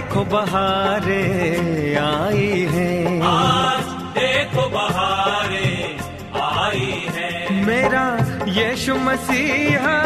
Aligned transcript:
देखो 0.00 0.22
बहारे 0.24 1.22
आई 1.94 2.46
है। 2.72 2.92
आज 3.26 3.88
देखो 4.16 4.62
बहारे 4.68 5.66
आई 6.42 6.86
है। 7.16 7.64
मेरा 7.66 8.04
यीशु 8.48 8.94
मसीहा 9.06 9.96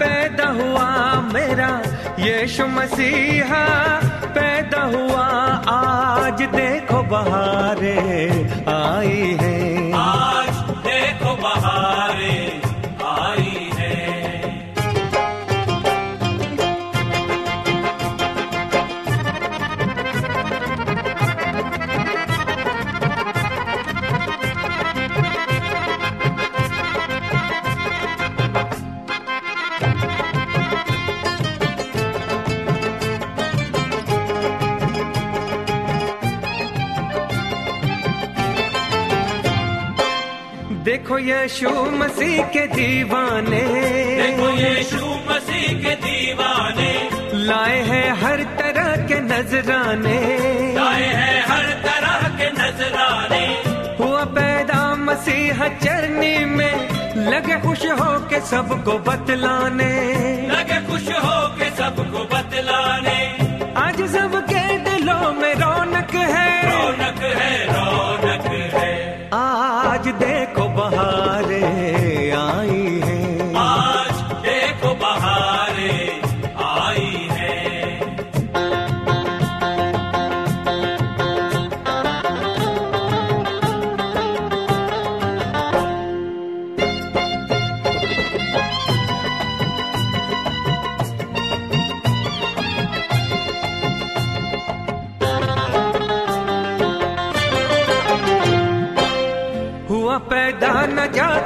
पैदा 0.00 0.48
हुआ 0.58 0.88
मेरा 1.34 1.68
यीशु 2.18 2.66
मसीहा 2.78 3.64
पैदा 4.38 4.82
हुआ। 4.94 5.26
आज 5.76 6.42
देखो 6.56 7.02
बहारे 7.12 7.98
आई 8.76 9.36
है। 9.42 9.58
आज 10.04 10.56
देखो 10.88 11.34
बहारे 11.44 12.36
देखो 40.88 41.18
यीशु 41.18 41.70
मसीह 41.70 42.42
के 42.46 42.66
दीवाने। 42.66 43.60
देखो 44.22 44.48
यीशु 44.48 45.06
मसीह 45.06 45.78
के 45.78 45.94
दीवाने। 45.94 47.10
लाए 47.34 47.80
हैं 47.80 48.12
हर 48.12 48.42
तरह 48.42 49.06
के 49.06 49.14
नजराने। 49.14 50.20
लाए 50.74 51.02
हैं 51.02 51.44
हर 51.46 51.64
तरह 51.64 52.28
के 52.28 52.50
नजराने। 52.50 53.44
हुआ 54.04 54.24
पैदा 54.24 54.94
मसीह 54.94 55.68
चरनी 55.68 56.44
में 56.44 56.88
लगे 57.14 57.60
खुश 57.60 57.86
हो 57.86 58.18
के 58.18 58.40
सबको 58.40 58.98
बतलाने। 58.98 59.92
लगे 60.50 60.92
खुश 60.92 61.08
हो 61.08 61.48
के 61.48 61.70
सबको 61.70 62.24
बतलाने। 62.36 63.37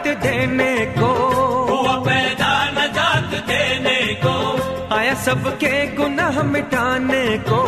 नजात 0.03 0.23
देने 0.23 0.75
को। 0.99 1.11
हुआ 1.71 1.95
पैदा 2.05 2.53
नजात 2.71 3.31
देने 3.49 3.99
को। 4.23 4.35
आया 4.95 5.15
सबके 5.15 5.75
गुनाह 5.97 6.43
मिटाने 6.43 7.27
को। 7.49 7.61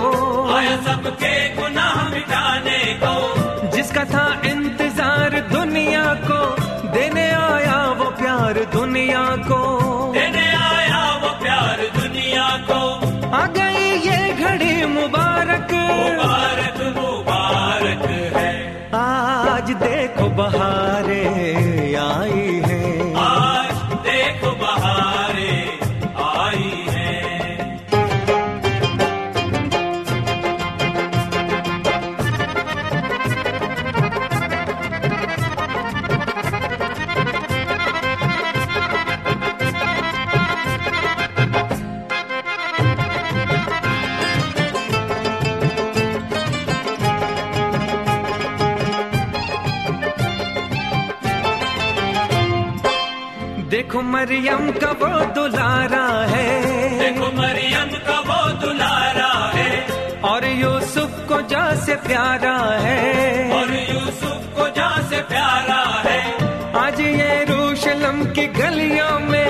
आया 0.54 0.76
सबके 0.82 1.34
गुनाह 1.54 1.94
मिटाने 2.10 2.80
को। 3.02 3.70
जिसका 3.70 4.04
था 4.04 4.26
इंतज़ार 4.46 5.40
दुनिया 5.52 6.04
को 6.26 6.40
देने 6.90 7.28
आया 7.30 7.78
वो 7.98 8.10
प्यार 8.18 8.64
दुनिया 8.74 9.24
को। 9.46 9.60
देने 10.12 10.46
आया 10.64 11.02
वो 11.22 11.30
प्यार 11.42 11.86
दुनिया 11.98 12.48
को। 12.70 12.80
आ 13.30 13.46
गई 13.58 13.86
ये 14.08 14.18
घड़ी 14.34 14.74
मुबारक। 14.94 15.72
मुबारक 15.72 16.82
मुबारक 16.98 18.04
है। 18.36 18.52
आज 18.96 19.70
देखो 19.82 20.28
बहारे। 20.34 21.22
मरियम 54.14 54.70
का 54.72 54.90
वो 54.92 55.08
दुलारा 55.34 56.06
है। 56.28 56.48
देखो 56.98 57.26
मरियम 57.36 57.90
का 58.06 58.18
वो 58.20 58.40
दुलारा 58.60 59.32
है। 59.54 59.70
और 60.22 60.46
यूसुफ 60.46 61.18
को 61.28 61.40
जा 61.50 61.64
से 61.76 61.94
प्यारा 62.06 62.54
है। 62.80 63.00
और 63.52 63.72
यूसुफ 63.72 64.46
को 64.56 64.68
जा 64.68 64.90
से 65.10 65.20
प्यारा 65.22 65.82
है। 66.06 66.20
आज 66.76 67.00
ये 67.00 67.44
रूशलम 67.44 68.24
की 68.32 68.46
गलियों 68.60 69.18
में 69.20 69.48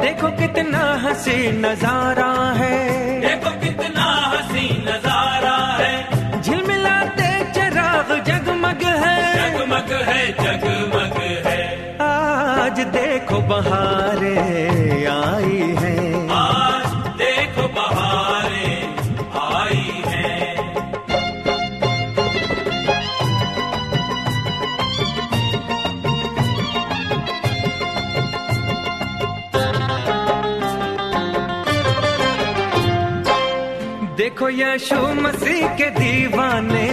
देखो 0.00 0.28
कितना 0.38 0.84
हसी 1.04 1.36
नज़ारा 1.60 2.32
है। 2.56 3.05
बहारे 13.48 14.36
आई 15.06 15.60
हैं। 15.80 16.28
आज 16.30 16.86
देखो 17.20 17.68
बहारें 17.68 18.96
आई 19.42 19.86
हैं। 20.06 20.56
देखो 34.16 34.48
यीशु 34.48 34.96
मसीह 34.96 35.68
के 35.68 35.90
दीवाने। 35.90 36.86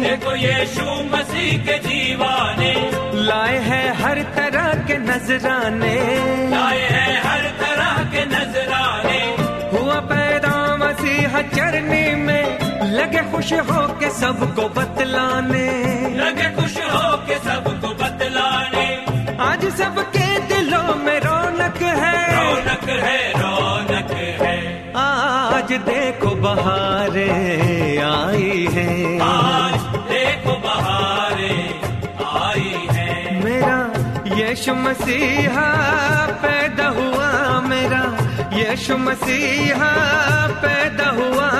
देखो 0.00 0.34
यीशु 0.36 0.84
मसीह 1.12 1.58
के 1.64 1.78
दीवाने। 1.78 2.74
लाए 3.22 3.58
हैं 3.58 3.88
हर 3.94 4.22
तरह 4.22 4.49
के 4.90 4.96
नजराने। 4.98 5.94
लाए 6.50 6.78
हैं 6.78 7.22
हर 7.22 7.42
तरह 7.60 7.98
के 8.12 8.24
नजराने। 8.26 9.18
हुआ 9.72 9.98
पैदा 10.00 10.54
मसीहा 10.76 11.42
चरनी 11.42 12.14
में 12.14 12.58
लगे 12.92 13.22
खुश 13.32 13.52
हो 13.52 13.86
के 14.00 14.10
सबको 14.10 14.68
बतलाने। 14.68 15.68
लगे 16.16 16.48
खुश 16.56 16.76
हो 16.78 17.16
के 17.26 17.36
सबको 17.38 17.94
बतलाने। 18.02 18.86
आज 19.40 19.64
सबके 19.74 20.26
दिलों 20.48 20.94
में 20.96 21.20
रौनक 21.20 21.82
है। 21.82 22.18
रौनक 22.36 22.88
है 23.04 23.30
रौनक 23.42 24.10
है। 24.42 24.58
आज 24.96 25.72
देखो 25.72 26.34
बहारे 26.36 27.30
आई 28.10 28.66
हैं। 28.72 29.20
आज 29.20 29.99
यीशु 34.50 34.74
मसीहा 34.74 35.76
पैदा 36.26 36.88
हुआ 36.88 37.60
मेरा। 37.60 38.18
यीशु 38.52 38.98
मसीहा 38.98 40.48
पैदा 40.48 41.10
हुआ। 41.10 41.50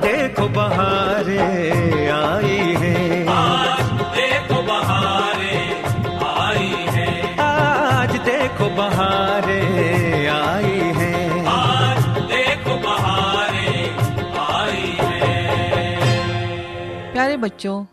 देखो 0.00 0.48
बहारे 0.48 2.08
आई 2.08 2.56
है। 2.56 3.28
आज 3.28 3.92
देखो 3.92 4.62
बहारें 4.62 5.84
आई 6.28 6.68
हैं। 6.68 7.38
आज 7.38 8.16
देखो 8.16 8.70
बहारे 8.70 10.26
आई 10.26 10.70
हैं। 10.70 11.46
आज 11.46 12.04
देखो 12.04 12.76
बहारें 12.76 13.98
आई 14.38 14.96
हैं। 15.00 17.12
प्यारे 17.12 17.36
बच्चों 17.36 17.86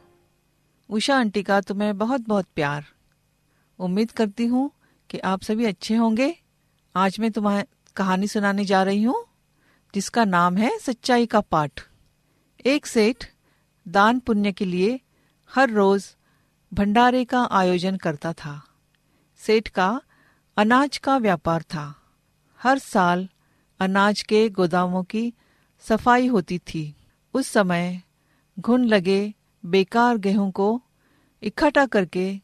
उषा 0.90 1.18
आंटी 1.18 1.44
का 1.44 1.62
तुम्हें 1.62 1.98
बहुत 1.98 2.22
बहुत 2.28 2.45
प्यार। 2.56 2.83
उम्मीद 3.80 4.12
करती 4.12 4.46
हूँ 4.46 4.72
कि 5.10 5.18
आप 5.20 5.42
सभी 5.42 5.66
अच्छे 5.66 5.96
होंगे। 5.96 6.36
आज 6.96 7.20
मैं 7.20 7.32
तुम्हें 7.32 7.64
कहानी 7.96 8.28
सुनाने 8.28 8.66
जा 8.66 8.84
रही 8.84 9.04
हूँ, 9.04 9.26
जिसका 9.94 10.26
नाम 10.26 10.58
है 10.58 10.78
सच्चाई 10.80 11.26
का 11.26 11.42
पाठ। 11.42 11.82
एक 12.66 12.86
सेठ 12.86 13.26
दान 13.88 14.20
पुण्य 14.20 14.52
के 14.52 14.66
लिए 14.66 15.00
हर 15.50 15.70
रोज 15.70 16.06
भंडारे 16.74 17.26
का 17.26 17.44
आयोजन 17.52 17.98
करता 17.98 18.34
था। 18.34 18.62
सेठ 19.38 19.68
का 19.68 20.02
अनाज 20.58 20.98
का 20.98 21.18
व्यापार 21.18 21.62
था। 21.62 21.94
हर 22.60 22.78
साल 22.78 23.28
अनाज 23.80 24.22
के 24.22 24.50
गोदामों 24.50 25.04
की 25.04 25.34
सफ़ाई 25.80 26.28
होती 26.28 26.58
थी। 26.60 26.96
उस 27.34 27.48
समय 27.48 28.02
घुन 28.60 28.86
लगे 28.86 29.34
बेकार 29.64 30.18
गेहूँ 30.18 30.52
को 30.52 30.82
इकट्ठा 31.44 31.86
करके 31.86 32.40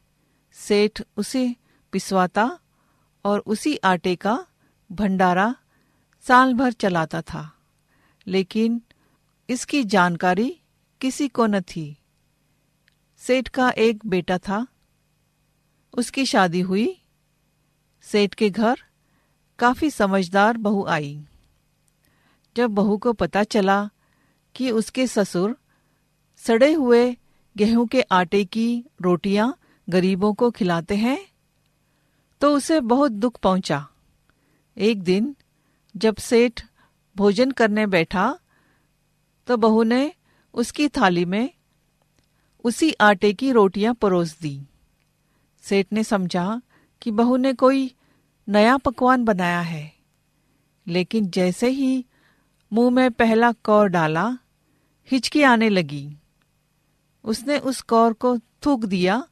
सेठ 0.54 1.02
उसे 1.18 1.56
पिसवाता 1.92 2.60
और 3.26 3.40
उसी 3.40 3.78
आटे 3.78 4.16
का 4.16 4.46
भंडारा 4.92 5.56
साल 6.22 6.54
भर 6.54 6.72
चलाता 6.72 7.22
था। 7.22 7.58
लेकिन 8.28 8.82
इसकी 9.50 9.84
जानकारी 9.84 10.60
किसी 11.02 11.28
को 11.28 11.46
न 11.46 11.62
थी। 11.62 11.98
सेठ 13.18 13.48
का 13.48 13.70
एक 13.70 14.06
बेटा 14.06 14.38
था। 14.38 14.68
उसकी 15.98 16.26
शादी 16.26 16.62
हुई। 16.62 17.02
सेठ 18.02 18.34
के 18.34 18.50
घर 18.50 18.80
काफ़ी 19.60 19.90
समझदार 19.90 20.58
बहू 20.58 20.86
आई। 20.86 21.26
जब 22.58 22.72
बहू 22.72 22.98
को 22.98 23.14
पता 23.14 23.44
चला 23.44 23.90
कि 24.56 24.72
उसके 24.72 25.08
ससुर 25.08 25.58
सड़े 26.38 26.74
हुए 26.74 27.18
गेहूँ 27.58 27.88
के 27.88 28.02
आटे 28.02 28.46
की 28.46 28.86
रोटियाँ 29.02 29.58
गरीबों 29.88 30.34
को 30.34 30.50
खिलाते 30.52 30.96
हैं 30.96 31.20
तो 32.42 32.54
उसे 32.56 32.80
बहुत 32.82 33.12
दुख 33.12 33.40
पहुँचा। 33.40 33.86
एक 34.78 35.02
दिन, 35.04 35.36
जब 35.96 36.16
सेठ 36.18 36.62
भोजन 37.16 37.52
करने 37.52 37.86
बैठा 37.88 38.38
तो 39.48 39.58
बहू 39.58 39.84
ने 39.84 40.12
उसकी 40.54 40.88
थाली 40.90 41.26
में 41.26 41.50
उसी 42.66 42.92
आटे 43.02 43.34
की 43.34 43.52
रोटियाँ 43.52 43.94
परोस 43.94 44.38
दी। 44.42 44.60
सेठ 45.64 45.88
ने 45.94 46.04
समझा 46.04 46.62
कि 47.02 47.12
बहू 47.12 47.38
ने 47.38 47.54
कोई 47.54 47.92
नया 48.48 48.78
पकवान 48.78 49.24
बनाया 49.26 49.60
है, 49.62 49.92
लेकिन 50.88 51.30
जैसे 51.30 51.70
ही 51.70 52.06
मुँह 52.72 52.90
में 52.92 53.12
पहला 53.12 53.52
कौर 53.64 53.88
डाला, 53.88 54.26
हिचकी 55.10 55.42
आने 55.44 55.70
लगी। 55.70 56.08
उसने 57.26 57.58
उस 57.60 57.82
कौर 57.82 58.14
को 58.14 58.38
थूक 58.38 58.86
दिया 58.86 59.24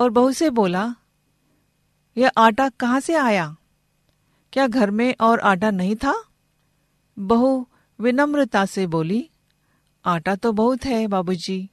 और 0.00 0.10
बहू 0.10 0.32
से 0.32 0.50
बोला, 0.50 0.94
यह 2.16 2.30
आटा 2.36 2.68
कहाँ 2.70 3.00
से 3.00 3.14
आया? 3.14 3.56
क्या 4.52 4.66
घर 4.66 4.90
में 4.90 5.14
और 5.20 5.40
आटा 5.40 5.70
नहीं 5.70 5.96
था? 5.96 6.14
बहू 7.16 7.66
विनम्रता 7.98 8.64
से 8.66 8.86
बोली, 8.86 9.28
आटा 10.04 10.34
तो 10.34 10.52
बहुत 10.52 10.84
है 10.84 11.06
बाबूजी, 11.06 11.68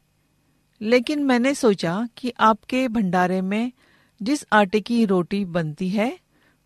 लेकिन 0.81 1.23
मैंने 1.23 1.53
सोचा 1.55 2.07
कि 2.17 2.33
आपके 2.39 2.87
भंडारे 2.87 3.41
में 3.41 3.71
जिस 4.21 4.45
आटे 4.53 4.81
की 4.81 5.05
रोटी 5.05 5.43
बनती 5.45 5.89
है, 5.89 6.17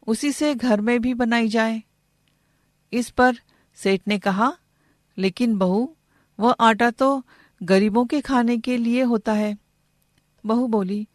उसी 0.08 0.32
से 0.32 0.54
घर 0.56 0.82
में 0.82 1.00
भी 1.02 1.14
बनाई 1.14 1.48
जाए। 1.48 1.82
इस 2.94 3.10
पर 3.10 3.40
सेठ 3.78 4.02
ने 4.08 4.20
कहा, 4.20 4.52
लेकिन 5.18 5.58
बहू, 5.58 5.90
वह 6.40 6.56
आटा 6.60 6.90
तो 6.92 7.24
गरीबों 7.64 8.06
के 8.06 8.22
खाने 8.22 8.58
के 8.58 8.78
लिए 8.78 9.02
होता 9.02 9.34
है। 9.34 9.58
बहू 10.46 10.68
बोली 10.68 11.08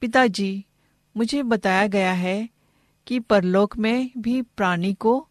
पिताजी, 0.00 0.64
मुझे 1.16 1.42
बताया 1.42 1.86
गया 1.86 2.12
है 2.12 2.48
कि 3.06 3.20
परलोक 3.20 3.76
में 3.76 4.10
भी 4.18 4.42
प्राणी 4.42 4.94
को 4.94 5.28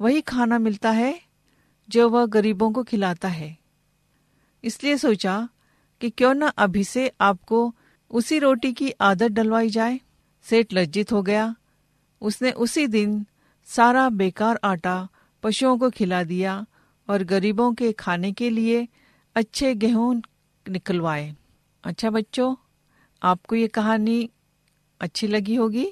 वही 0.00 0.20
खाना 0.20 0.58
मिलता 0.58 0.90
है 0.90 1.20
जो 1.88 2.08
वह 2.08 2.26
गरीबों 2.26 2.72
को 2.72 2.82
खिलाता 2.82 3.28
है। 3.28 3.56
इसलिए 4.64 4.96
सोचा 4.96 5.48
कि 6.00 6.10
क्यों 6.10 6.34
न 6.34 6.42
अभी 6.58 6.84
से 6.84 7.12
आपको 7.20 7.74
उसी 8.10 8.38
रोटी 8.38 8.72
की 8.72 8.90
आदत 8.90 9.28
डलवाई 9.28 9.70
जाए। 9.70 10.00
सेठ 10.42 10.66
लज्जित 10.72 11.12
हो 11.12 11.22
गया। 11.22 11.54
उसने 12.20 12.52
उसी 12.52 12.86
दिन 12.86 13.26
सारा 13.64 14.08
बेकार 14.08 14.60
आटा 14.64 15.08
पशुओं 15.42 15.78
को 15.78 15.90
खिला 15.90 16.24
दिया 16.24 16.66
और 17.08 17.22
गरीबों 17.22 17.74
के 17.74 17.92
खाने 17.92 18.32
के 18.32 18.50
लिए 18.50 18.88
अच्छे 19.34 19.74
गेहूँ 19.74 20.22
निकलवाए। 20.68 21.34
अच्छा 21.84 22.10
बच्चों 22.10 22.54
आपको 23.22 23.56
ये 23.56 23.68
कहानी 23.68 24.28
अच्छी 25.00 25.26
लगी 25.26 25.54
होगी? 25.54 25.86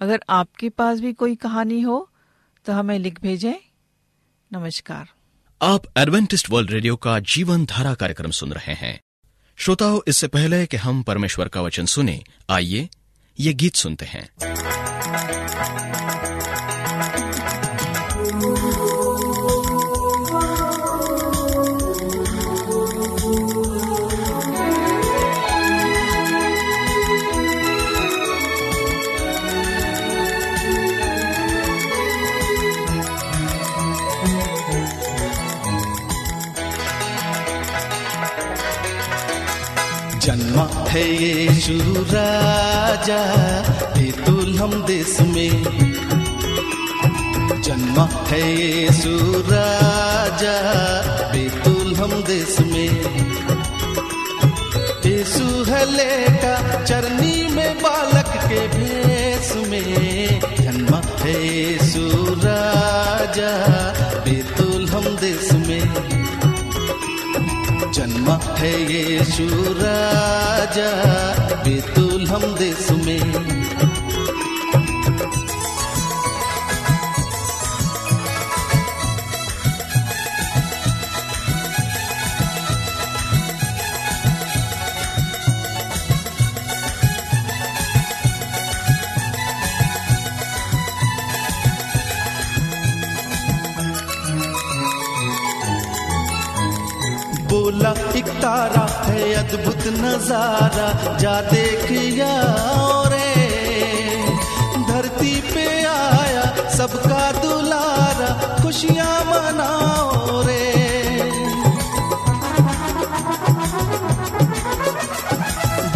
अगर 0.00 0.20
आपके 0.28 0.68
पास 0.68 1.00
भी 1.00 1.12
कोई 1.12 1.34
कहानी 1.34 1.80
हो 1.80 2.08
तो 2.66 2.72
हमें 2.72 2.98
लिख 2.98 3.20
भेजें। 3.20 3.54
नमस्कार। 4.50 5.08
आप 5.60 5.82
एडवेंटिस्ट 5.98 6.50
वर्ल्ड 6.50 6.70
रेडियो 6.70 6.96
का 6.96 7.18
जीवन 7.20 7.64
धारा 7.64 7.94
कार्यक्रम 7.94 8.30
सुन 8.30 8.52
रहे 8.52 8.74
हैं। 8.74 9.00
श्रोताओं, 9.58 10.00
इससे 10.08 10.28
पहले 10.28 10.66
कि 10.66 10.76
हम 10.76 11.02
परमेश्वर 11.02 11.48
का 11.48 11.62
वचन 11.62 11.86
सुने, 11.86 12.22
आइए 12.50 12.88
ये 13.40 13.52
गीत 13.52 13.74
सुनते 13.74 14.04
हैं। 14.04 14.28
जन्मा 40.20 40.86
है 40.88 41.22
यीशु 41.22 41.72
राजा 42.02 43.20
बेतुल 43.82 44.58
हम 44.58 44.84
देश 44.86 45.20
में। 45.20 45.64
जन्मा 47.62 48.26
है 48.28 48.52
यीशु 48.52 49.18
राजा 49.40 50.56
बेतुल 51.32 51.94
हम 51.94 52.22
देश 52.22 52.60
में। 52.60 52.90
यीशु 55.06 55.64
है 55.64 55.92
लेका 55.92 56.84
चरनी 56.84 57.48
में, 57.48 57.78
बालक 57.78 58.28
के 58.28 58.68
भेष 58.68 59.68
में। 59.68 60.40
जन्मा 60.40 61.02
है 61.18 61.46
यीशु 61.46 62.34
राजा 62.34 63.52
बेतुल 64.20 64.88
हम 64.88 65.04
देश 65.04 65.52
में। 65.52 65.59
है 68.28 68.72
यीशु 68.92 69.46
राजा 69.82 70.90
बेतुल 71.64 72.26
हम 72.26 72.54
देश 72.54 72.90
में। 72.90 73.59
बोला, 97.50 97.90
एक 98.16 98.28
तारा 98.42 98.84
है 99.04 99.22
अद्भुत 99.34 99.86
नज़ारा, 99.96 100.88
जा 101.18 101.34
देखिया 101.50 102.32
रे। 103.12 103.30
धरती 104.90 105.34
पे 105.50 105.66
आया 105.84 106.44
सबका 106.76 107.24
दुलारा, 107.40 108.30
खुशियाँ 108.62 109.16
मनाओ 109.30 110.42
रे। 110.46 110.64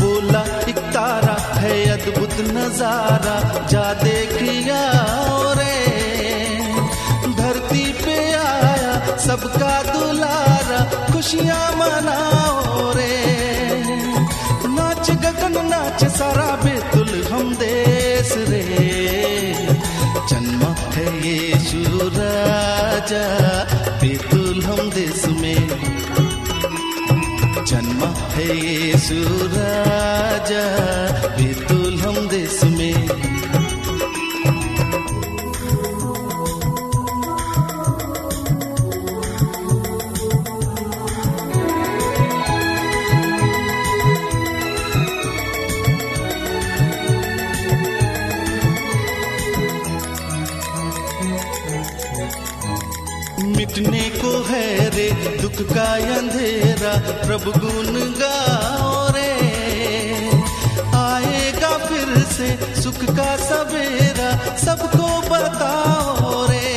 बोला, 0.00 0.42
एक 0.68 0.78
तारा 0.96 1.37
है 1.61 1.76
अद्भुत 1.92 2.37
नज़ारा, 2.50 3.37
जा 3.70 3.87
देखिया 4.02 4.82
खुशियाँ 11.35 11.71
मनाओ 11.73 12.93
रे। 12.93 13.14
नाच 14.69 15.11
गगन, 15.11 15.67
नाच 15.67 16.05
सारा 16.05 16.50
बेतुल 16.64 17.29
हम 17.33 17.55
देश 17.55 18.35
रे। 18.37 18.62
जन्म 20.31 20.62
है 20.95 21.07
ये 21.29 21.53
राजा, 22.19 23.25
बेतुल 24.00 24.62
हम 24.62 24.91
देश 24.91 25.25
में। 25.26 25.69
जन्म 27.67 28.00
है 28.35 28.49
ये 28.57 28.93
राजा। 28.93 29.94
प्रभु 57.26 57.50
गुण 57.52 57.95
गाओ 58.19 58.90
रे 59.14 59.31
आएगा 60.97 61.71
फिर 61.87 62.12
से 62.33 62.49
सुख 62.83 62.99
का 63.16 63.31
सवेरा, 63.45 64.28
सबको 64.64 65.09
बताओ 65.31 66.45
रे 66.50 66.69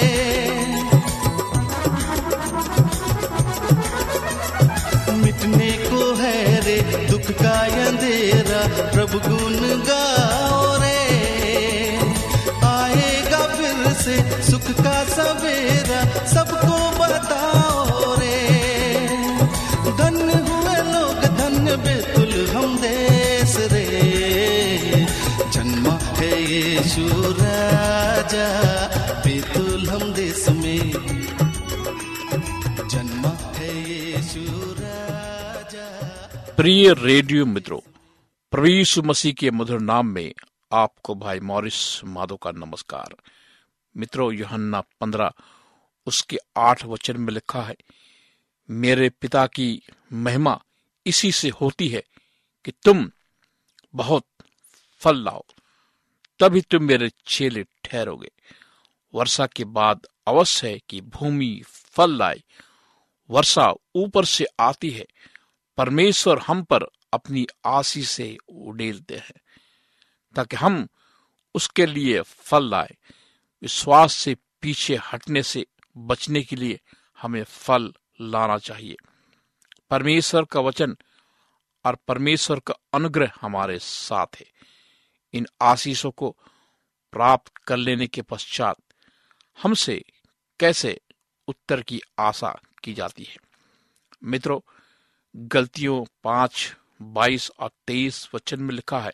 मिटने 5.24 5.72
को 5.90 6.14
है 6.22 6.36
रे 6.68 6.80
दुख 7.12 7.32
का 7.44 7.58
अंधेरा 7.88 8.62
प्रभु 8.96 9.20
गुण 9.28 9.60
गाओ 9.92 10.76
रे 10.84 11.04
आएगा 12.72 13.46
फिर 13.58 13.94
से 14.04 14.18
सुख 14.52 14.72
का 14.84 14.98
सवेरा, 15.16 16.02
सबको 16.36 16.77
राजा 26.90 28.62
देश 30.14 30.50
में। 30.50 30.94
है 33.56 34.22
राजा। 34.74 35.90
प्रिय 36.58 36.94
रेडियो 36.94 37.46
मित्रों 37.46 37.80
यीशु 38.66 39.04
मसीह 39.04 39.34
के 39.34 39.52
मधुर 39.52 39.80
नाम 39.80 40.08
में 40.08 40.34
आपको 40.74 41.16
भाई 41.16 41.40
मॉरिस 41.40 42.04
माधो 42.04 42.36
का 42.36 42.52
नमस्कार। 42.52 43.16
मित्रों, 43.98 44.34
यूहन्ना 44.34 44.82
पंद्रह, 44.82 45.32
उसके 46.06 46.38
आठ 46.58 46.86
वचन 46.86 47.18
में 47.18 47.34
लिखा 47.34 47.62
है, 47.62 47.76
मेरे 48.70 49.10
पिता 49.10 49.48
की 49.48 49.82
महिमा 50.14 50.62
इसी 51.06 51.32
से 51.32 51.50
होती 51.50 51.88
है 51.88 52.04
कि 52.66 52.72
तुम 52.72 53.12
बहुत 53.96 54.24
फल 55.00 55.24
लाओ। 55.24 55.44
तभी 56.40 56.62
तुम 56.62 56.84
मेरे 56.84 57.12
चेले 57.28 57.64
ठहरोगे। 57.84 58.32
वर्षा 59.14 59.48
के 59.48 59.64
बाद 59.64 60.08
अवश्य 60.28 60.70
है 60.70 60.80
कि 60.90 61.02
भूमि 61.02 61.64
फल 61.68 62.12
लाए। 62.12 62.44
वर्षा 63.30 63.74
ऊपर 63.96 64.26
से 64.26 64.46
आती 64.60 64.90
है, 64.90 65.06
परमेश्वर 65.78 66.40
हम 66.40 66.64
पर 66.64 66.84
अपनी 67.14 67.48
आशी 67.66 68.04
से 68.04 68.38
उड़ेलते 68.50 69.16
हैं, 69.16 69.42
ताकि 70.36 70.56
हम 70.56 70.88
उसके 71.56 71.86
लिए 71.86 72.22
फल 72.22 72.64
लाए। 72.64 72.98
विश्वास 73.62 74.14
से 74.14 74.36
पीछे 74.62 74.96
हटने 74.96 75.44
से 75.44 75.66
बचने 75.98 76.44
के 76.44 76.56
लिए 76.56 76.80
हमें 77.22 77.44
फल 77.44 77.94
लाना 78.22 78.58
चाहिए। 78.58 78.96
परमेश्वर 79.90 80.44
का 80.44 80.60
वचन 80.60 80.98
और 81.86 81.98
परमेश्वर 82.08 82.60
का 82.60 82.74
अनुग्रह 82.94 83.32
हमारे 83.42 83.80
साथ 83.80 84.28
है। 84.36 84.57
इन 85.38 85.48
आशीषों 85.62 86.12
को 86.12 86.36
प्राप्त 87.12 87.58
कर 87.58 87.78
लेने 87.78 88.08
के 88.08 88.22
पश्चात 88.22 88.78
हमसे 89.62 90.06
कैसे 90.60 91.02
उत्तर 91.48 91.82
की 91.82 92.02
आशा 92.20 92.60
की 92.84 92.94
जाती 92.94 93.24
है? 93.24 93.38
मित्रों, 94.24 94.60
गलतियों 95.36 96.06
पाँच, 96.24 96.76
बाईस 97.02 97.52
और 97.60 97.72
तेईस 97.88 98.30
वचन 98.34 98.60
में 98.60 98.76
लिखा 98.76 99.00
है, 99.00 99.12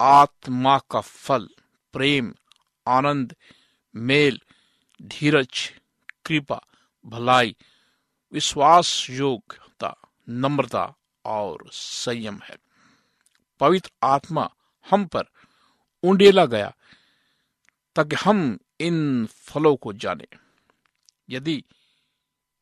आत्मा 0.00 0.78
का 0.78 1.00
फल, 1.00 1.48
प्रेम, 1.92 2.34
आनंद, 2.86 3.36
मेल, 3.96 4.40
धीरज, 5.02 5.72
कृपा, 6.24 6.60
भलाई, 7.06 7.56
विश्वास 8.32 9.06
योग्यता 9.10 9.96
नम्रता 10.28 10.94
और 11.24 11.64
संयम 11.72 12.40
है। 12.44 12.56
पवित्र 13.60 13.90
आत्मा 14.02 14.50
हम 14.90 15.04
पर 15.06 15.24
उंडेला 16.02 16.44
गया 16.46 16.74
ताकि 17.96 18.16
हम 18.16 18.58
इन 18.80 19.26
फलों 19.26 19.76
को 19.76 19.92
जाने। 19.92 20.26
यदि 21.30 21.64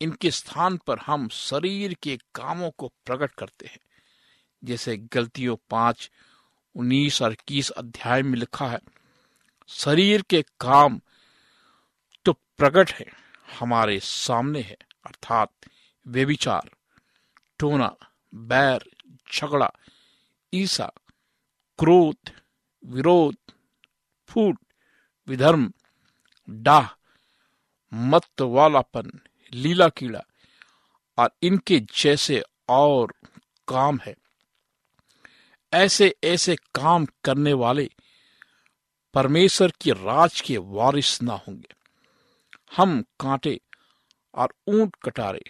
इनके 0.00 0.31
स्थान 0.31 0.76
पर 0.76 0.99
हम 0.99 1.28
शरीर 1.28 1.95
के 1.95 2.16
कामों 2.35 2.71
को 2.71 2.88
प्रकट 3.07 3.33
करते 3.33 3.66
हैं, 3.66 3.78
जैसे 4.64 4.97
गलतियों 4.97 5.57
पाँच, 5.71 6.11
उन्नीस 6.75 7.23
और 7.23 7.33
इक्कीस 7.33 7.71
अध्याय 7.71 8.23
में 8.23 8.38
लिखा 8.38 8.69
है, 8.69 8.81
शरीर 9.69 10.23
के 10.23 10.43
काम 10.61 11.00
तो 12.25 12.33
प्रकट 12.33 12.90
है, 12.90 13.07
हमारे 13.59 14.00
सामने 14.00 14.61
है, 14.61 14.76
अर्थात 15.07 15.50
व्यभिचार, 16.07 16.71
टोना, 17.59 17.95
बैर, 18.35 18.85
झगड़ा 19.33 19.71
ईसा 20.54 20.93
क्रोध, 21.78 22.31
विरोध, 22.85 23.52
फूट, 24.28 24.59
विधर्म, 25.28 25.73
डाह 26.50 26.88
मत 27.95 28.40
वालापन 28.40 29.21
लीला 29.54 29.88
कीड़ा 29.88 30.23
और 31.19 31.31
इनके 31.43 31.81
जैसे 31.81 32.43
और 32.69 33.14
काम 33.69 33.99
है। 34.07 34.14
ऐसे 35.73 36.14
ऐसे 36.25 36.57
काम 36.57 37.07
करने 37.25 37.52
वाले 37.52 37.90
परमेश्वर 39.14 39.73
की 39.81 39.90
राज 39.90 40.40
के 40.40 40.57
वारिस 40.57 41.23
ना 41.23 41.33
होंगे। 41.33 41.69
हम 42.76 43.02
कांटे 43.02 43.61
और 44.35 44.54
ऊँट 44.69 44.97
कटारे 44.97 45.43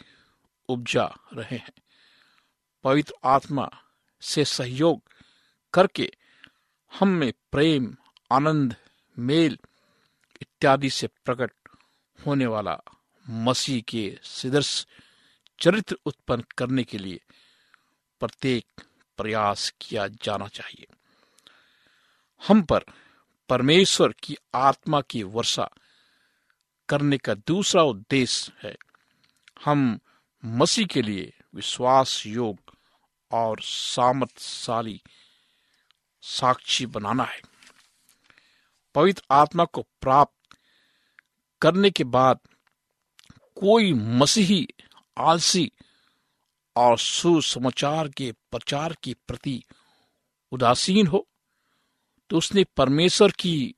उपजा 0.68 1.14
रहे 1.32 1.56
हैं। 1.56 1.82
पवित्र 2.84 3.14
आत्मा 3.24 3.70
से 4.20 4.44
सहयोग 4.44 5.02
करके 5.74 6.10
हम 6.98 7.08
में 7.08 7.32
प्रेम, 7.52 7.96
आनंद, 8.32 8.76
मेल 9.18 9.58
इत्यादि 10.42 10.90
से 10.90 11.06
प्रकट 11.06 11.52
होने 12.26 12.46
वाला 12.46 12.80
मसीह 13.30 13.82
के 13.82 14.18
सदृश 14.22 14.86
चरित्र 15.60 15.96
उत्पन्न 16.06 16.44
करने 16.58 16.84
के 16.84 16.98
लिए 16.98 17.20
प्रत्येक 18.20 18.66
प्रयास 19.16 19.74
किया 19.80 20.08
जाना 20.08 20.48
चाहिए। 20.48 20.86
हम 22.48 22.62
पर 22.62 22.84
परमेश्वर 23.48 24.14
की 24.22 24.36
आत्मा 24.54 25.00
की 25.00 25.22
वर्षा 25.22 25.70
करने 26.88 27.18
का 27.18 27.34
दूसरा 27.34 27.82
उद्देश्य 27.82 28.52
है। 28.62 28.76
हम 29.64 30.00
मसीह 30.44 30.86
के 30.86 31.02
लिए 31.02 31.32
विश्वास, 31.54 32.26
योग 32.26 32.58
और 33.32 33.60
सामर्थशाली 33.60 35.02
साक्षी 36.24 36.86
बनाना 36.86 37.24
है। 37.24 37.40
पवित्र 38.94 39.22
आत्मा 39.30 39.64
को 39.64 39.82
प्राप्त 40.00 40.56
करने 41.60 41.90
के 41.90 42.04
बाद 42.04 42.38
कोई 43.56 43.92
मसीही 43.92 44.66
आलसी 45.18 45.70
और 46.76 46.98
सुसमाचार 46.98 48.08
के 48.08 48.32
प्रचार 48.50 48.96
के 49.02 49.14
प्रति 49.28 49.62
उदासीन 50.52 51.06
हो 51.06 51.26
तो 52.30 52.38
उसने 52.38 52.64
परमेश्वर 52.64 53.30
की 53.30 53.74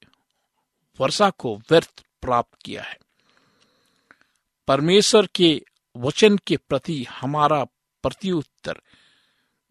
वर्षा 1.00 1.30
को 1.30 1.56
व्यर्थ 1.70 2.02
प्राप्त 2.22 2.58
किया 2.64 2.82
है। 2.82 2.98
परमेश्वर 4.68 5.26
के 5.26 5.62
वचन 5.96 6.36
के 6.36 6.56
प्रति 6.56 7.04
हमारा 7.04 7.64
प्रत्युत्तर 8.02 8.80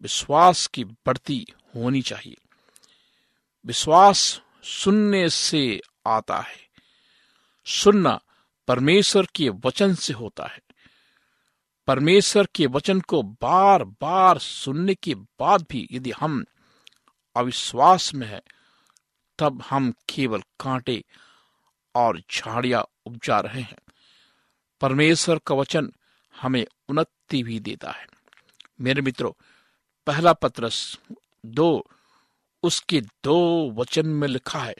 विश्वास 0.02 0.66
की 0.66 0.84
बढ़ती 0.84 1.46
होनी 1.76 2.02
चाहिए। 2.02 2.36
विश्वास 3.66 4.40
सुनने 4.64 5.30
से 5.30 5.80
आता 6.06 6.40
है। 6.40 6.68
सुनना 7.66 8.20
परमेश्वर 8.68 9.26
के 9.34 9.48
वचन 9.48 9.94
से 9.94 10.12
होता 10.12 10.46
है। 10.46 10.60
परमेश्वर 11.86 12.46
के 12.54 12.66
वचन 12.66 13.00
को 13.00 13.22
बार 13.22 13.84
बार 13.84 14.38
सुनने 14.38 14.94
के 14.94 15.14
बाद 15.14 15.66
भी 15.70 15.88
यदि 15.92 16.10
हम 16.10 16.44
अविश्वास 17.36 18.14
में 18.14 18.26
है, 18.26 18.42
तब 19.38 19.62
हम 19.70 19.94
केवल 20.08 20.40
कांटे 20.40 21.04
और 21.94 22.22
झाड़ियाँ 22.32 22.86
उपजा 23.06 23.40
रहे 23.40 23.62
हैं। 23.62 23.92
परमेश्वर 24.80 25.40
का 25.46 25.54
वचन 25.54 25.92
हमें 26.40 26.66
उन्नति 26.88 27.42
भी 27.42 27.60
देता 27.60 27.90
है। 27.90 28.06
मेरे 28.80 29.02
मित्रों, 29.02 29.32
पहला 30.06 30.32
पत्रस 30.32 30.98
दो 31.46 31.90
उसके 32.66 33.00
दो 33.00 33.70
वचन 33.70 34.06
में 34.06 34.26
लिखा 34.28 34.58
है, 34.58 34.76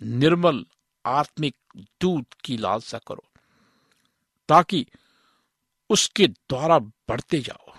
निर्मल 0.00 0.64
आत्मिक 1.04 1.56
दूध 2.00 2.34
की 2.44 2.56
लालसा 2.56 2.98
करो, 2.98 3.24
ताकि 4.48 4.86
उसके 5.90 6.26
द्वारा 6.26 6.78
बढ़ते 6.78 7.40
जाओ। 7.40 7.72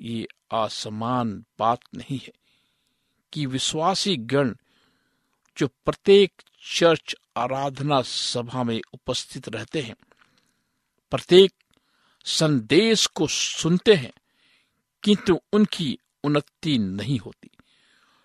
ये 0.00 0.26
आसमान 0.52 1.44
बात 1.58 1.80
नहीं 1.94 2.18
है 2.18 2.32
कि 3.32 3.46
विश्वासी 3.46 4.16
गण 4.16 4.54
जो 5.56 5.66
प्रत्येक 5.84 6.42
चर्च 6.76 7.14
आराधना 7.36 8.00
सभा 8.02 8.62
में 8.62 8.80
उपस्थित 8.94 9.48
रहते 9.48 9.80
हैं, 9.80 9.96
प्रत्येक 11.12 11.52
संदेश 12.24 13.06
को 13.06 13.26
सुनते 13.26 13.94
हैं, 13.94 14.12
किंतु 15.02 15.38
उनकी 15.52 15.98
उन्नति 16.24 16.78
नहीं 16.78 17.18
होती। 17.18 17.50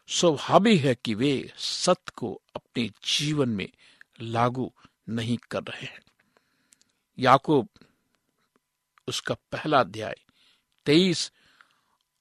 स्वाभाविक 0.09 0.81
है 0.81 0.93
कि 0.95 1.13
वे 1.13 1.51
सत्य 1.57 2.11
को 2.15 2.41
अपने 2.55 2.87
जीवन 3.05 3.49
में 3.49 3.67
लागू 4.21 4.71
नहीं 5.09 5.37
कर 5.51 5.63
रहे 5.63 5.85
हैं। 5.85 5.99
याकूब, 7.17 7.67
उसका 9.07 9.35
पहला 9.51 9.79
अध्याय 9.79 10.15
तेईस 10.85 11.31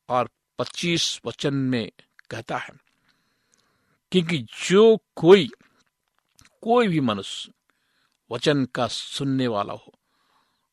और 0.08 0.28
पच्चीस 0.58 1.20
वचन 1.26 1.54
में 1.54 1.90
कहता 2.30 2.56
है, 2.56 2.72
क्योंकि 4.12 4.38
जो 4.68 4.96
कोई 5.16 5.48
कोई 6.62 6.88
भी 6.88 7.00
मनुष्य 7.00 7.52
वचन 8.30 8.64
का 8.64 8.86
सुनने 8.86 9.46
वाला 9.46 9.74
हो 9.74 9.92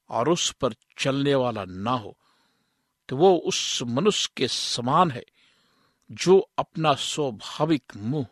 और 0.10 0.30
उस 0.30 0.52
पर 0.52 0.74
चलने 0.98 1.36
वाला 1.36 1.66
ना 1.66 1.92
हो 1.92 2.18
तो 3.10 3.18
वो 3.18 3.36
उस 3.38 3.80
मनुष्य 3.84 4.30
के 4.38 4.48
समान 4.48 5.12
है 5.12 5.24
जो 6.14 6.50
अपना 6.58 6.94
स्वाभाविक 6.94 7.84
मुँह 7.96 8.28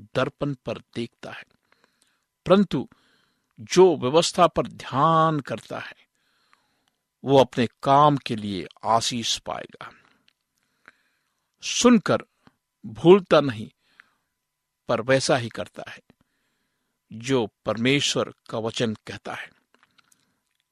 दर्पण 0.00 0.54
पर 0.54 0.78
देखता 0.78 1.32
है, 1.32 1.44
परंतु 2.46 2.88
जो 3.60 3.96
व्यवस्था 3.96 4.46
पर 4.46 4.66
ध्यान 4.66 5.40
करता 5.40 5.78
है, 5.78 5.94
वो 7.24 7.38
अपने 7.38 7.68
काम 7.82 8.16
के 8.16 8.36
लिए 8.36 8.66
आशीष 8.84 9.38
पाएगा। 9.38 9.90
सुनकर 11.62 12.18
भूलता 12.86 13.40
नहीं, 13.40 13.70
पर 14.88 15.00
वैसा 15.00 15.36
ही 15.36 15.48
करता 15.48 15.84
है, 15.88 16.00
जो 17.12 17.48
परमेश्वर 17.64 18.34
का 18.50 18.58
वचन 18.58 18.94
कहता 18.94 19.34
है। 19.34 19.50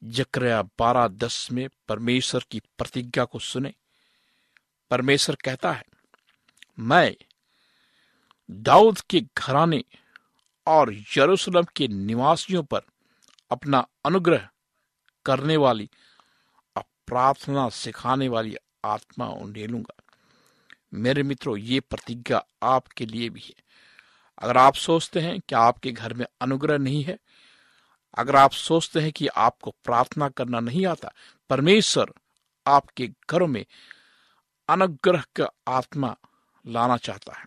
जक्रया 0.04 0.62
बारह 0.62 1.08
दस 1.08 1.48
में 1.52 1.68
परमेश्वर 1.88 2.44
की 2.50 2.60
प्रतिज्ञा 2.60 3.24
को 3.24 3.38
सुने, 3.38 3.74
परमेश्वर 4.90 5.34
कहता 5.34 5.72
है 5.72 5.84
मैं, 6.78 7.16
दाऊद 8.50 9.00
के 9.00 9.20
घराने 9.38 9.84
और 10.66 10.94
यरूशलेम 11.16 11.64
के 11.76 11.88
निवासियों 11.88 12.62
पर 12.62 12.80
अपना 13.50 13.86
अनुग्रह 14.04 14.48
करने 15.26 15.56
वाली 15.56 15.90
और 16.76 16.84
प्रार्थना 17.06 17.68
सिखाने 17.68 18.28
वाली 18.28 18.56
आत्मा 18.84 19.26
उंडेलूँगा। 19.26 20.02
मेरे 20.94 21.22
मित्रों, 21.22 21.56
ये 21.56 21.80
प्रतिज्ञा 21.80 22.46
आपके 22.62 23.06
लिए 23.06 23.28
भी 23.28 23.40
है। 23.40 23.54
अगर 24.38 24.56
आप 24.56 24.74
सोचते 24.74 25.20
हैं 25.20 25.40
कि 25.40 25.54
आपके 25.54 25.92
घर 25.92 26.14
में 26.14 26.26
अनुग्रह 26.40 26.78
नहीं 26.78 27.04
है, 27.04 27.18
अगर 28.14 28.36
आप 28.36 28.52
सोचते 28.52 29.00
हैं 29.00 29.12
कि 29.12 29.26
आपको 29.26 29.70
प्रार्थना 29.70 30.28
करना 30.28 30.60
नहीं 30.60 30.86
आता, 30.86 31.12
परमेश्वर 31.50 32.12
आपके 32.66 33.10
घरों 33.30 33.46
में 33.46 33.66
अनुग्रह 34.68 35.24
का 35.36 35.50
आत्मा 35.68 36.16
लाना 36.68 36.96
चाहता 36.96 37.38
है। 37.38 37.44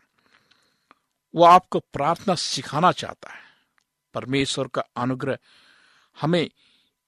वो 1.35 1.45
आपको 1.45 1.79
प्रार्थना 1.79 2.35
सिखाना 2.35 2.91
चाहता 2.91 3.33
है। 3.33 3.41
परमेश्वर 4.13 4.67
का 4.67 4.83
अनुग्रह 4.97 5.37
हमें 6.21 6.49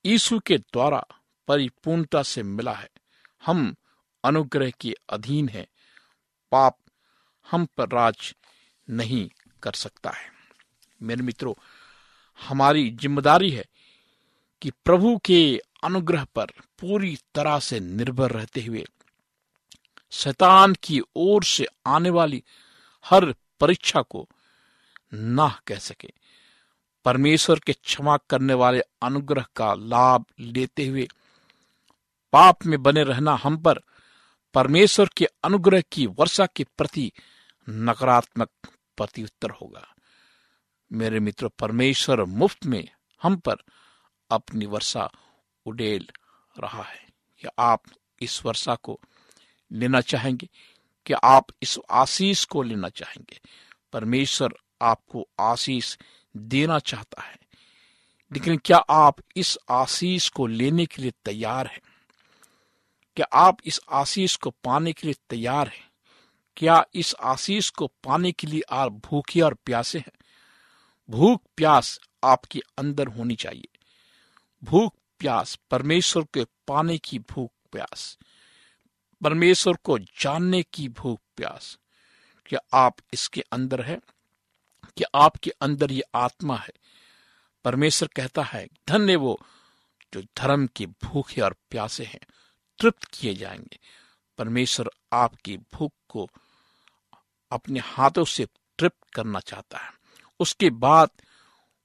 यीशु 0.05 0.39
के 0.39 0.57
द्वारा 0.57 1.05
परिपूर्णता 1.47 2.23
से 2.23 2.43
मिला 2.43 2.73
है। 2.73 2.89
हम 3.45 3.75
अनुग्रह 4.23 4.69
के 4.69 4.95
अधीन 5.09 5.49
हैं। 5.49 5.67
पाप 6.51 6.77
हम 7.51 7.65
पर 7.65 7.89
राज 7.89 8.35
नहीं 8.89 9.29
कर 9.63 9.73
सकता 9.73 10.09
है। 10.09 10.31
मेरे 11.01 11.23
मित्रों, 11.23 11.53
हमारी 12.47 12.91
ज़िम्मेदारी 12.91 13.51
है 13.51 13.65
कि 14.61 14.71
प्रभु 14.71 15.17
के 15.17 15.61
अनुग्रह 15.83 16.23
पर 16.23 16.45
पूरी 16.79 17.17
तरह 17.35 17.59
से 17.59 17.79
निर्भर 17.79 18.31
रहते 18.31 18.61
हुए 18.61 18.85
शैतान 20.13 20.75
की 20.83 21.01
ओर 21.15 21.43
से 21.43 21.65
आने 21.87 22.09
वाली 22.09 22.43
हर 23.05 23.35
परीक्षा 23.59 24.01
को 24.01 24.29
ना 25.13 25.61
कह 25.67 25.77
सके। 25.77 26.13
परमेश्वर 27.05 27.59
के 27.59 27.73
क्षमा 27.73 28.17
करने 28.17 28.53
वाले 28.53 28.81
अनुग्रह 29.01 29.45
का 29.55 29.73
लाभ 29.73 30.25
लेते 30.39 30.87
हुए 30.87 31.07
पाप 32.33 32.65
में 32.65 32.83
बने 32.83 33.03
रहना 33.03 33.35
हम 33.35 33.57
पर 33.57 33.79
परमेश्वर 34.53 35.09
के 35.17 35.25
अनुग्रह 35.25 35.81
की 35.81 36.05
वर्षा 36.05 36.45
के 36.45 36.63
प्रति 36.63 37.11
नकारात्मक 37.69 38.49
प्रत्युत्तर 38.97 39.49
होगा। 39.49 39.87
मेरे 40.91 41.19
मित्र, 41.19 41.47
परमेश्वर 41.47 42.23
मुफ़्त 42.23 42.65
में 42.65 42.89
हम 43.23 43.35
पर 43.35 43.55
अपनी 44.29 44.65
वर्षा 44.65 45.11
उडेल 45.65 46.09
रहा 46.59 46.83
है। 46.83 47.07
क्या 47.37 47.51
आप 47.59 47.81
इस 48.21 48.45
वर्षा 48.45 48.75
को 48.75 48.99
लेना 49.73 50.01
चाहेंगे 50.01 50.49
कि 51.05 51.13
आप 51.13 51.45
इस 51.61 51.79
आशीष 51.91 52.45
को 52.45 52.61
लेना 52.61 52.89
चाहेंगे। 52.89 53.39
परमेश्वर 53.93 54.49
आपको 54.81 55.27
आशीष 55.39 55.97
देना 56.37 56.79
चाहता 56.79 57.23
है। 57.23 57.37
लेकिन 58.33 58.57
क्या 58.57 58.77
आप 58.77 59.15
इस 59.35 59.57
आशीष 59.69 60.29
को 60.29 60.47
लेने 60.47 60.85
के 60.85 61.01
लिए 61.01 61.11
तैयार 61.25 61.67
हैं? 61.67 61.81
क्या 63.15 63.25
आप 63.33 63.57
इस 63.65 63.79
आशीष 63.91 64.35
को 64.35 64.49
पाने 64.49 64.93
के 64.93 65.07
लिए 65.07 65.15
तैयार 65.29 65.67
हैं? 65.67 65.91
क्या 66.57 66.85
इस 66.93 67.15
आशीष 67.23 67.69
को 67.69 67.87
पाने 67.87 68.31
के 68.31 68.47
लिए 68.47 68.61
आप 68.71 68.91
भूखे 68.91 69.41
और 69.41 69.53
प्यासे 69.53 69.99
हैं? 69.99 70.11
भूख 71.09 71.41
प्यास 71.57 71.99
आपके 72.23 72.61
अंदर 72.77 73.07
होनी 73.07 73.35
चाहिए। 73.35 73.77
भूख 74.63 74.95
प्यास, 75.19 75.59
परमेश्वर 75.71 76.23
के 76.33 76.43
पाने 76.43 76.97
की 76.97 77.19
भूख 77.19 77.51
प्यास। 77.71 78.17
परमेश्वर 79.23 79.73
को 79.83 79.99
जानने 79.99 80.63
की 80.63 80.89
भूख 80.89 81.19
प्यास, 81.37 81.77
क्या 82.45 82.59
आप 82.73 82.95
इसके 83.13 83.41
अंदर 83.41 83.81
है? 83.81 84.01
कि 84.97 85.03
आपके 85.15 85.49
अंदर 85.61 85.91
ये 85.91 86.03
आत्मा 86.15 86.57
है? 86.57 86.73
परमेश्वर 87.63 88.09
कहता 88.15 88.43
है, 88.43 88.67
धन्य 88.87 89.15
वो 89.15 89.39
जो 90.13 90.21
धर्म 90.21 90.67
के 90.67 90.85
भूखे 90.85 91.41
और 91.41 91.55
प्यासे 91.69 92.03
हैं, 92.03 92.19
तृप्त 92.79 93.03
किए 93.03 93.35
जाएँगे। 93.35 93.79
परमेश्वर 94.37 94.89
आपकी 95.13 95.57
भूख 95.57 95.91
को 96.09 96.29
अपने 97.51 97.79
हाथों 97.79 98.25
से 98.25 98.45
तृप्त 98.79 99.13
करना 99.13 99.39
चाहता 99.39 99.77
है। 99.77 99.91
उसके 100.39 100.69
बाद 100.69 101.09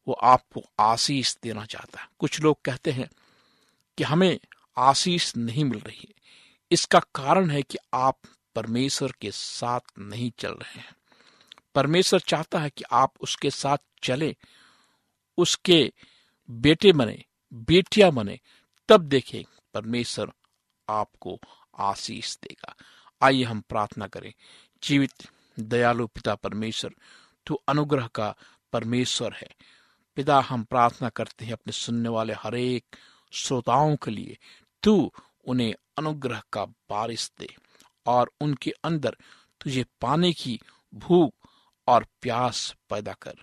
वो 0.09 0.15
आपको 0.15 0.63
आशीष 0.81 1.37
देना 1.43 1.65
चाहता 1.65 2.01
है। 2.01 2.09
कुछ 2.19 2.41
लोग 2.41 2.63
कहते 2.65 2.91
हैं 2.91 3.09
कि 3.99 4.05
हमें 4.05 4.41
आशीष 4.79 5.37
नहीं 5.37 5.65
मिल 5.65 5.81
रही 5.81 6.15
इसका 6.73 6.99
कारण 6.99 7.51
है 7.51 7.63
कि 7.63 7.79
आप 7.95 8.19
परमेश्वर 8.55 9.13
के 9.21 9.31
साथ 9.31 9.81
नहीं 9.99 10.33
चल 10.39 10.53
रहे 10.53 10.81
हैं। 10.81 10.97
परमेश्वर 11.75 12.21
चाहता 12.21 12.59
है 12.59 12.71
कि 12.71 12.85
आप 12.93 13.13
उसके 13.21 13.51
साथ 13.51 13.79
चले, 14.03 14.37
उसके 15.39 15.93
बेटे 16.51 16.93
बने, 16.93 17.25
बेटियाँ 17.53 18.13
बने, 18.13 18.41
तब 18.89 19.01
देखें 19.01 19.45
परमेश्वर 19.75 20.33
आपको 20.89 21.41
आशीष 21.79 22.37
देगा। 22.37 22.75
आइए 23.23 23.45
हम 23.45 23.61
प्रार्थना 23.61 24.07
करें। 24.07 24.33
जीवित, 24.83 25.13
दयालु 25.61 26.07
पिता 26.07 26.35
परमेश्वर, 26.35 26.91
तू 27.47 27.55
अनुग्रह 27.55 28.07
का 28.07 28.35
परमेश्वर 28.73 29.33
है। 29.33 29.49
पिता, 30.17 30.41
हम 30.41 30.65
प्रार्थना 30.65 31.09
करते 31.09 31.45
हैं 31.45 31.53
अपने 31.53 31.73
सुनने 31.73 32.09
वाले 32.09 32.33
हरेक 32.33 32.97
श्रोताओं 33.33 33.97
के 33.97 34.11
लिए, 34.11 34.39
तू 34.83 35.13
उन्हें 35.47 35.75
अनुग्रह 35.99 36.43
का 36.53 36.65
बारिश 36.65 37.31
दे 37.39 37.57
और 38.07 38.33
उनके 38.41 38.71
अंदर 38.85 39.17
तुझे 39.61 39.85
पाने 40.01 40.33
की 40.33 40.61
भूख 40.95 41.33
और 41.87 42.07
प्यास 42.23 42.75
पैदा 42.91 43.13
कर। 43.13 43.35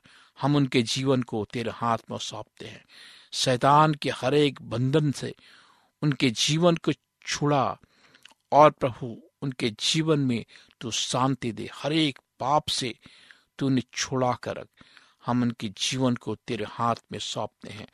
हम 0.41 0.55
उनके 0.55 0.81
जीवन 0.81 1.21
को 1.21 1.45
तेरे 1.53 1.71
हाथ 1.71 1.97
में 2.11 2.17
सौंपते 2.17 2.65
हैं। 2.65 2.85
शैतान 3.33 3.93
के 3.93 4.09
हरेक 4.09 4.61
बंधन 4.61 5.11
से 5.11 5.35
उनके 6.01 6.29
जीवन 6.29 6.75
को 6.75 6.91
छुड़ा 7.27 7.77
और 8.51 8.71
प्रभु, 8.71 9.21
उनके 9.41 9.69
जीवन 9.69 10.19
में 10.19 10.45
तू 10.81 10.91
शांति 10.91 11.51
दे। 11.51 11.69
हरेक 11.73 12.19
पाप 12.39 12.67
से 12.69 12.95
तू 13.59 13.67
उन्हें 13.67 13.83
छुड़ा 13.93 14.33
कर 14.33 14.55
रख। 14.55 14.67
हम 15.25 15.41
उनके 15.41 15.69
जीवन 15.69 16.15
को 16.15 16.35
तेरे 16.35 16.65
हाथ 16.69 16.95
में 17.11 17.19
सौंपते 17.19 17.69
हैं 17.69 17.87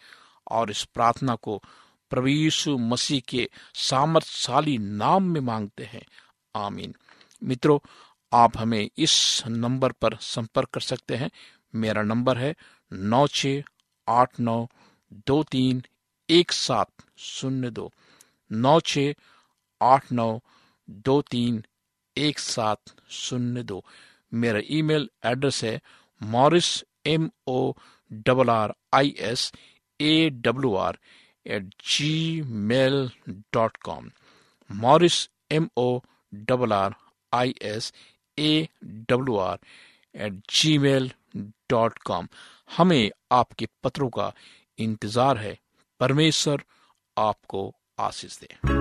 और 0.51 0.71
इस 0.71 0.83
प्रार्थना 0.83 1.35
को 1.35 1.61
यीशु 2.19 2.77
मसीह 2.77 3.21
के 3.29 3.49
सामर्थशाली 3.73 4.77
नाम 4.77 5.23
में 5.23 5.41
मांगते 5.41 5.83
हैं। 5.83 6.05
आमीन। 6.55 6.95
मित्रों, 7.43 7.79
आप 8.33 8.57
हमें 8.57 8.89
इस 8.97 9.43
नंबर 9.47 9.91
पर 9.91 10.15
संपर्क 10.15 10.69
कर 10.69 10.81
सकते 10.81 11.15
हैं। 11.15 11.31
मेरा 11.75 12.01
नंबर 12.01 12.37
है 12.37 12.55
नौ 12.93 13.27
छ 13.27 13.47
आठ 14.09 14.39
नौ 14.39 14.67
दो 15.13 15.43
तीन 15.43 15.83
एक 16.29 16.51
सात 16.51 16.87
शून्य 17.17 17.69
दो। 17.69 17.91
नौ 18.51 18.79
छ 18.79 18.99
आठ 19.81 20.11
नौ 20.11 20.39
दो 20.89 21.21
तीन 21.21 21.65
एक 22.17 22.39
सात 22.39 22.81
शून्य 23.09 23.63
दो। 23.63 23.85
मेरा 24.33 24.61
ईमेल 24.69 25.09
एड्रेस 25.25 25.63
है 25.63 25.81
Morris 26.23 26.83
M 27.05 27.31
O 27.47 27.73
double 28.13 28.49
R 28.49 28.73
I 28.93 29.15
S 29.19 29.51
A 30.01 30.29
W 30.29 30.75
R 30.75 30.97
at 31.45 31.63
Gmail 32.41 33.09
dot 33.53 33.77
com 33.77 34.09
Morris 34.71 35.29
M 35.51 35.69
O 35.77 35.99
double 36.33 36.73
R 36.73 36.93
I 37.33 37.53
S 37.61 37.93
A 38.37 38.67
W 38.83 39.37
R 39.37 39.57
at 40.15 40.33
Gmail 40.77 41.11
dot 41.69 41.97
com 41.97 42.27
हमें 42.77 43.11
आपके 43.31 43.67
पत्रों 43.83 44.09
का 44.09 44.33
इंतज़ार 44.79 45.37
है। 45.37 45.57
परमेश्वर 45.99 46.63
आपको 47.17 47.75
आशीष 47.99 48.39
दे। 48.39 48.80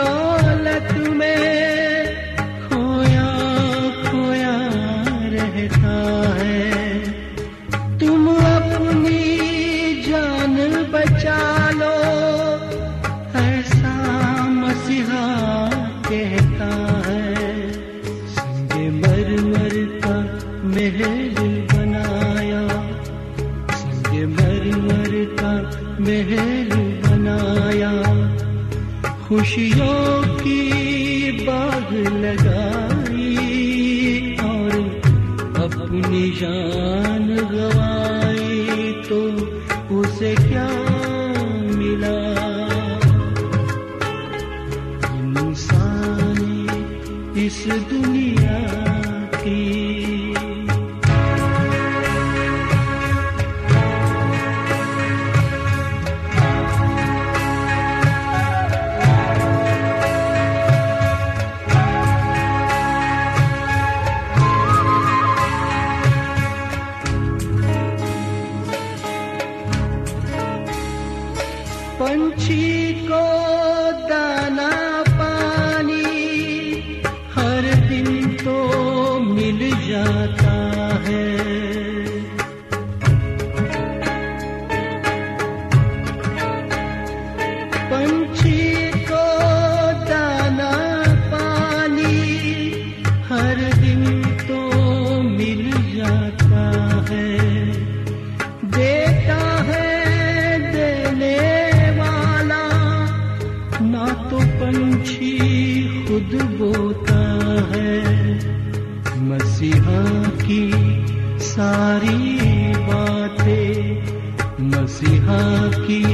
दौलत 0.00 0.92
में 1.20 1.69
मसीहा 109.60 110.02
की 110.40 111.38
सारी 111.44 112.38
बातें 112.86 113.82
मसीहा 114.70 115.42
की 115.74 116.04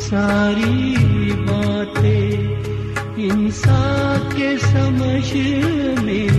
सारी 0.00 0.96
बातें 1.48 3.24
इंसान 3.28 4.28
के 4.36 4.56
समझ 4.68 5.32
में 6.04 6.33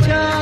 जान 0.00 0.41